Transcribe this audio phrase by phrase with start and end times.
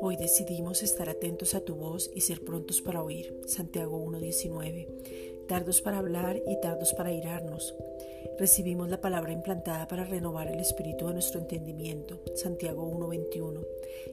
[0.00, 3.40] Hoy decidimos estar atentos a tu voz y ser prontos para oír.
[3.46, 5.46] Santiago 1.19.
[5.48, 7.74] Tardos para hablar y tardos para irarnos.
[8.38, 12.20] Recibimos la palabra implantada para renovar el espíritu de nuestro entendimiento.
[12.34, 13.66] Santiago 1.21.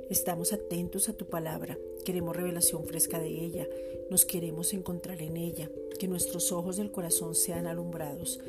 [0.10, 1.78] Estamos atentos a tu palabra.
[2.06, 3.68] Queremos revelación fresca de ella.
[4.10, 5.70] Nos queremos encontrar en ella.
[6.00, 8.40] Que nuestros ojos del corazón sean alumbrados.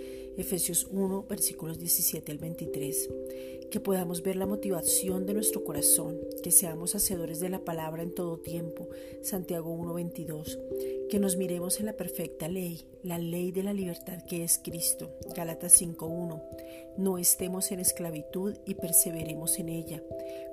[0.41, 3.09] Efesios 1, versículos 17 al 23.
[3.71, 6.19] Que podamos ver la motivación de nuestro corazón.
[6.43, 8.89] Que seamos hacedores de la palabra en todo tiempo.
[9.23, 10.59] Santiago 1, 22
[11.11, 15.11] que nos miremos en la perfecta ley, la ley de la libertad que es Cristo.
[15.35, 16.41] Gálatas 5.1.
[16.99, 20.01] No estemos en esclavitud y perseveremos en ella,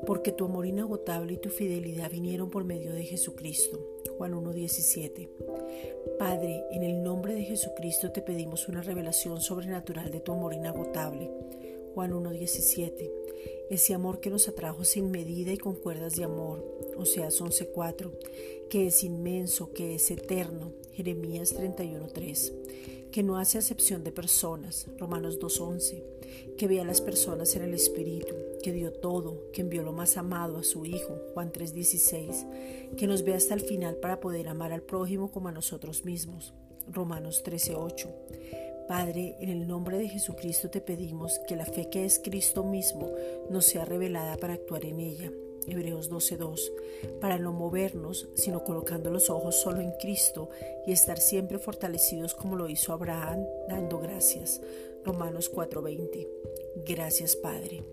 [0.08, 3.80] porque tu amor inagotable y tu fidelidad vinieron por medio de Jesucristo.
[4.18, 5.30] Juan 1.17.
[6.18, 11.30] Padre, en el nombre de Jesucristo te pedimos una revelación sobrenatural de tu amor inagotable.
[11.94, 13.12] Juan 1.17.
[13.70, 16.66] Ese amor que nos atrajo sin medida y con cuerdas de amor.
[16.98, 18.12] Oseas 11.4.
[18.70, 20.74] Que es inmenso, que es eterno.
[20.94, 22.97] Jeremías 31.3.
[23.12, 24.88] Que no hace acepción de personas.
[24.98, 26.56] Romanos 2.11.
[26.58, 28.36] Que ve a las personas en el Espíritu.
[28.64, 29.52] Que dio todo.
[29.52, 31.20] Que envió lo más amado a su Hijo.
[31.34, 32.96] Juan 3.16.
[32.96, 36.54] Que nos ve hasta el final para poder amar al prójimo como a nosotros mismos.
[36.88, 38.08] Romanos 13.8
[38.88, 43.12] Padre, en el nombre de Jesucristo te pedimos que la fe que es Cristo mismo
[43.50, 45.30] nos sea revelada para actuar en ella.
[45.68, 46.72] Hebreos 12:2,
[47.20, 50.50] para no movernos, sino colocando los ojos solo en Cristo
[50.86, 54.62] y estar siempre fortalecidos como lo hizo Abraham, dando gracias.
[55.04, 56.28] Romanos 4:20.
[56.86, 57.84] Gracias, Padre.